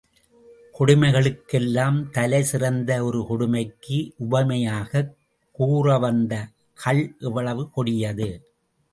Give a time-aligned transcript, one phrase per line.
[0.79, 5.15] கொடுமைகளுக்கெல்லாம் தலைசிறந்த ஒரு கொடுமைக்கு உவமையாகக்
[5.59, 6.47] கூறவந்த
[6.73, 8.29] கள் எவ்வளவு கொடியது?